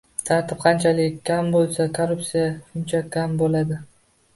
[0.29, 3.85] Tartib qanchalik kam bo'lsa, korrupsiya shunchalik kam bo'ladi